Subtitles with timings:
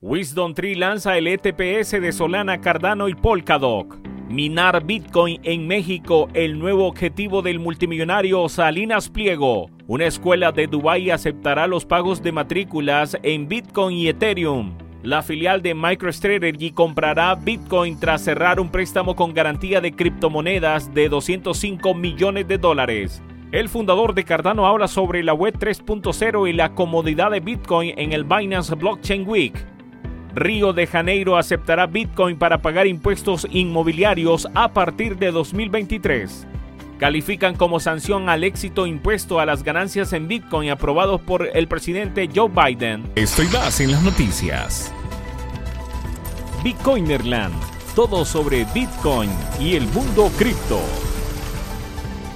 [0.00, 3.98] Wisdom Tree lanza el ETPS de Solana, Cardano y Polkadot.
[4.28, 9.70] Minar Bitcoin en México, el nuevo objetivo del multimillonario Salinas Pliego.
[9.88, 14.78] Una escuela de Dubái aceptará los pagos de matrículas en Bitcoin y Ethereum.
[15.02, 21.08] La filial de MicroStrategy comprará Bitcoin tras cerrar un préstamo con garantía de criptomonedas de
[21.08, 23.20] 205 millones de dólares.
[23.50, 28.12] El fundador de Cardano habla sobre la web 3.0 y la comodidad de Bitcoin en
[28.12, 29.58] el Binance Blockchain Week.
[30.34, 36.46] Río de Janeiro aceptará Bitcoin para pagar impuestos inmobiliarios a partir de 2023.
[36.98, 42.28] Califican como sanción al éxito impuesto a las ganancias en Bitcoin aprobados por el presidente
[42.34, 43.04] Joe Biden.
[43.14, 44.92] Estoy más en las noticias.
[46.64, 47.54] Bitcoinerland,
[47.94, 50.80] todo sobre Bitcoin y el mundo cripto.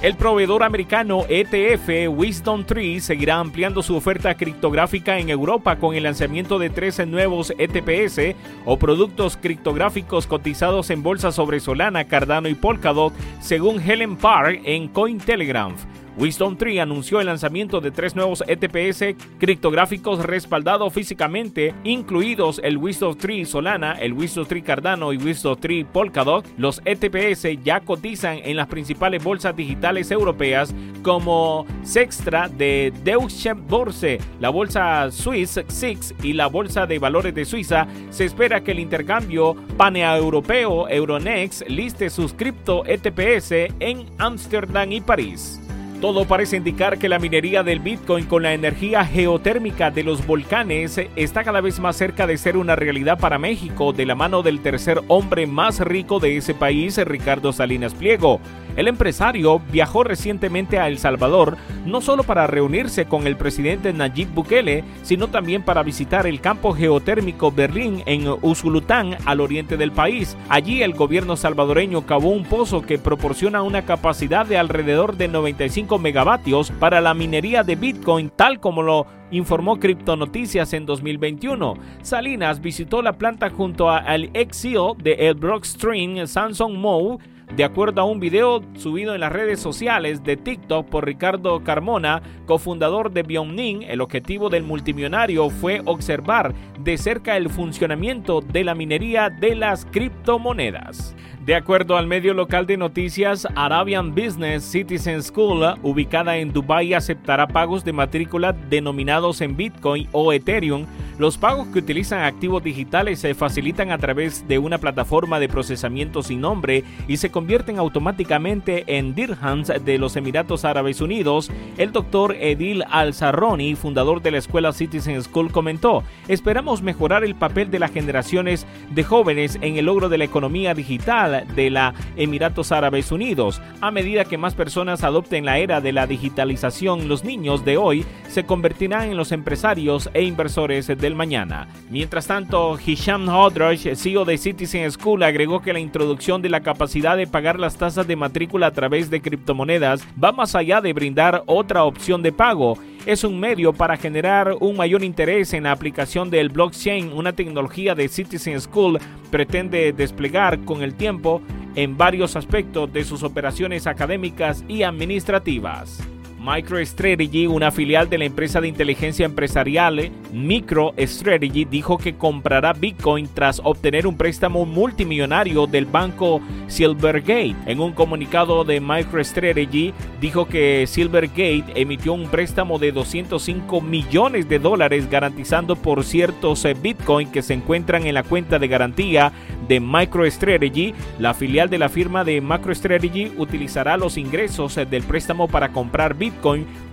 [0.03, 6.03] El proveedor americano ETF Wisdom Tree seguirá ampliando su oferta criptográfica en Europa con el
[6.03, 8.35] lanzamiento de 13 nuevos ETPS
[8.65, 14.89] o productos criptográficos cotizados en bolsa sobre Solana, Cardano y Polkadot, según Helen Parr en
[14.89, 15.85] Cointelegraph.
[16.17, 23.17] Wisdom Tree anunció el lanzamiento de tres nuevos ETPS criptográficos respaldados físicamente, incluidos el Wisdom
[23.17, 26.45] Tree Solana, el Wisdom Tree Cardano y Wisdom Tree Polkadot.
[26.57, 34.19] Los ETPS ya cotizan en las principales bolsas digitales europeas como Sextra de Deutsche Börse,
[34.39, 37.87] la bolsa Swiss SIX y la bolsa de valores de Suiza.
[38.11, 45.62] Se espera que el intercambio paneuropeo Euronext liste sus cripto ETPS en Ámsterdam y París.
[46.03, 50.99] Todo parece indicar que la minería del Bitcoin con la energía geotérmica de los volcanes
[51.15, 54.59] está cada vez más cerca de ser una realidad para México de la mano del
[54.59, 58.41] tercer hombre más rico de ese país, Ricardo Salinas Pliego.
[58.75, 64.29] El empresario viajó recientemente a El Salvador no solo para reunirse con el presidente Nayib
[64.33, 70.37] Bukele, sino también para visitar el campo geotérmico Berlín en Usulután, al oriente del país.
[70.49, 75.99] Allí el gobierno salvadoreño cavó un pozo que proporciona una capacidad de alrededor de 95
[75.99, 79.79] megavatios para la minería de Bitcoin, tal como lo informó
[80.17, 81.75] Noticias en 2021.
[82.01, 87.19] Salinas visitó la planta junto al ex CEO de El Stream, Samsung Mo,
[87.55, 92.23] de acuerdo a un video subido en las redes sociales de TikTok por Ricardo Carmona,
[92.47, 98.73] cofundador de Bionin, el objetivo del multimillonario fue observar de cerca el funcionamiento de la
[98.73, 101.15] minería de las criptomonedas.
[101.45, 107.47] De acuerdo al medio local de noticias Arabian Business Citizen School, ubicada en Dubai, aceptará
[107.47, 110.85] pagos de matrícula denominados en Bitcoin o Ethereum.
[111.23, 116.21] Los pagos que utilizan activos digitales se facilitan a través de una plataforma de procesamiento
[116.21, 121.49] sin nombre y se convierten automáticamente en dirhams de los Emiratos Árabes Unidos.
[121.77, 127.71] El doctor Edil Al-Sarroni, fundador de la escuela Citizen School, comentó: Esperamos mejorar el papel
[127.71, 132.73] de las generaciones de jóvenes en el logro de la economía digital de la Emiratos
[132.73, 133.61] Árabes Unidos.
[133.79, 138.03] A medida que más personas adopten la era de la digitalización, los niños de hoy
[138.27, 141.67] se convertirán en los empresarios e inversores del mañana.
[141.89, 147.17] Mientras tanto, Hisham Hodrush, CEO de Citizen School, agregó que la introducción de la capacidad
[147.17, 151.43] de pagar las tasas de matrícula a través de criptomonedas va más allá de brindar
[151.45, 156.29] otra opción de pago es un medio para generar un mayor interés en la aplicación
[156.29, 158.97] del blockchain, una tecnología de Citizen School
[159.29, 161.41] pretende desplegar con el tiempo
[161.75, 166.12] en varios aspectos de sus operaciones académicas y administrativas.
[166.43, 173.61] MicroStrategy, una filial de la empresa de inteligencia empresarial MicroStrategy, dijo que comprará Bitcoin tras
[173.63, 177.55] obtener un préstamo multimillonario del banco Silvergate.
[177.65, 184.59] En un comunicado de MicroStrategy, dijo que Silvergate emitió un préstamo de 205 millones de
[184.59, 189.31] dólares garantizando por ciertos eh, Bitcoin que se encuentran en la cuenta de garantía
[189.69, 190.93] de MicroStrategy.
[191.19, 196.15] La filial de la firma de MicroStrategy utilizará los ingresos eh, del préstamo para comprar
[196.15, 196.32] Bitcoin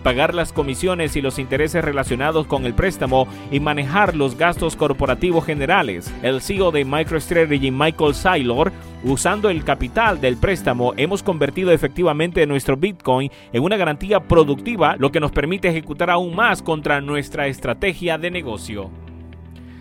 [0.03, 5.45] Pagar las comisiones y los intereses relacionados con el préstamo y manejar los gastos corporativos
[5.45, 6.13] generales.
[6.23, 8.73] El CEO de MicroStrategy, Michael Saylor,
[9.05, 15.13] usando el capital del préstamo, hemos convertido efectivamente nuestro Bitcoin en una garantía productiva, lo
[15.13, 18.91] que nos permite ejecutar aún más contra nuestra estrategia de negocio.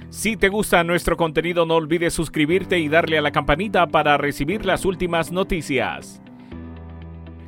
[0.09, 4.65] Si te gusta nuestro contenido, no olvides suscribirte y darle a la campanita para recibir
[4.65, 6.19] las últimas noticias.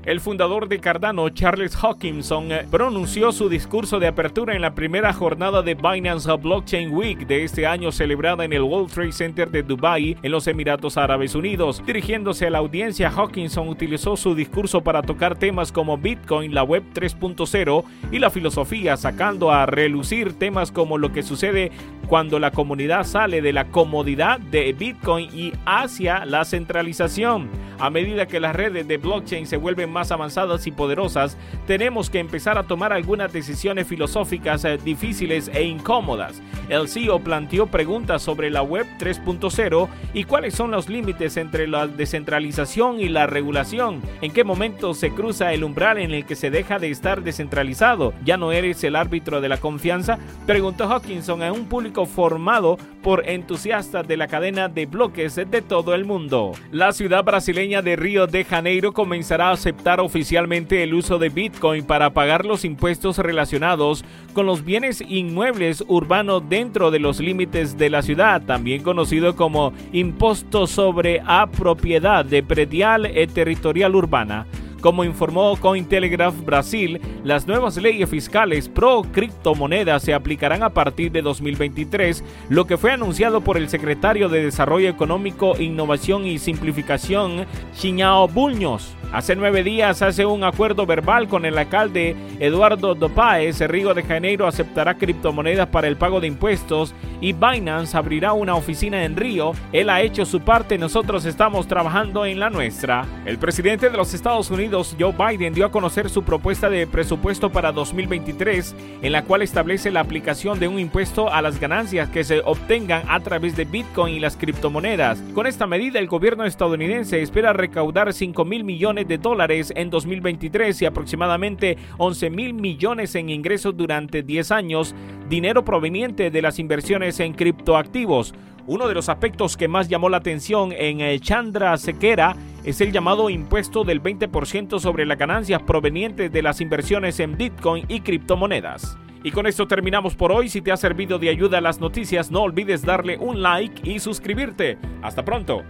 [0.04, 5.14] El fundador de Cardano, Charles Hawkinson, eh, pronunció su discurso de apertura en la primera
[5.14, 9.62] jornada de Binance Blockchain Week de este año celebrada en el World Trade Center de
[9.62, 11.84] Dubai en los Emiratos Árabes Unidos.
[11.86, 16.84] Dirigiéndose a la audiencia, Hawkinson utilizó su discurso para tocar temas como Bitcoin, la Web
[16.96, 21.72] 3.0 y la filosofía, sacando a relucir temas como lo que sucede
[22.08, 27.50] cuando la comunidad sale de la comodidad de Bitcoin y hacia la centralización.
[27.80, 32.20] A medida que las redes de blockchain se vuelven más avanzadas y poderosas, tenemos que
[32.20, 36.42] empezar a tomar algunas decisiones filosóficas eh, difíciles e incómodas.
[36.70, 41.88] El CEO planteó preguntas sobre la Web 3.0 y cuáles son los límites entre la
[41.88, 44.02] descentralización y la regulación.
[44.22, 48.14] En qué momento se cruza el umbral en el que se deja de estar descentralizado.
[48.24, 50.18] ¿Ya no eres el árbitro de la confianza?
[50.46, 55.94] Preguntó Hawkinson a un público formado por entusiastas de la cadena de bloques de todo
[55.94, 56.52] el mundo.
[56.72, 59.58] La ciudad brasileña de Río de Janeiro comenzará a
[60.00, 66.44] oficialmente el uso de Bitcoin para pagar los impuestos relacionados con los bienes inmuebles urbanos
[66.48, 72.44] dentro de los límites de la ciudad, también conocido como impuesto sobre a propiedad de
[72.44, 74.46] predial e territorial urbana.
[74.82, 81.22] Como informó Cointelegraph Brasil, las nuevas leyes fiscales pro criptomonedas se aplicarán a partir de
[81.22, 87.46] 2023, lo que fue anunciado por el secretario de Desarrollo Económico, Innovación y Simplificación,
[87.76, 88.96] Chiñao Bulños.
[89.14, 93.60] Hace nueve días hace un acuerdo verbal con el alcalde Eduardo Dopaes.
[93.60, 99.06] Río de Janeiro aceptará criptomonedas para el pago de impuestos y Binance abrirá una oficina
[99.06, 99.54] en Río.
[99.72, 103.06] Él ha hecho su parte, nosotros estamos trabajando en la nuestra.
[103.26, 107.52] El presidente de los Estados Unidos, Joe Biden, dio a conocer su propuesta de presupuesto
[107.52, 112.24] para 2023, en la cual establece la aplicación de un impuesto a las ganancias que
[112.24, 115.22] se obtengan a través de Bitcoin y las criptomonedas.
[115.34, 120.82] Con esta medida, el gobierno estadounidense espera recaudar 5 mil millones de dólares en 2023
[120.82, 124.96] y aproximadamente 11 mil millones en ingresos durante 10 años,
[125.32, 128.36] dinero proveniente de las inversiones en criptoactivos.
[128.68, 132.36] Uno de los aspectos que más llamó la atención en Chandra Sequera
[132.66, 137.86] es el llamado impuesto del 20% sobre las ganancias provenientes de las inversiones en Bitcoin
[137.88, 138.98] y criptomonedas.
[139.24, 140.50] Y con esto terminamos por hoy.
[140.50, 144.80] Si te ha servido de ayuda las noticias, no olvides darle un like y suscribirte.
[145.02, 145.64] Hasta pronto.